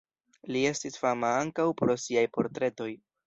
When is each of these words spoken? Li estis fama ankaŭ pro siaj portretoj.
Li 0.53 0.63
estis 0.69 0.97
fama 1.01 1.29
ankaŭ 1.43 1.67
pro 1.83 1.99
siaj 2.05 2.25
portretoj. 2.39 2.89